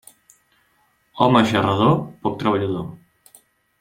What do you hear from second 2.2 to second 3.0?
poc treballador.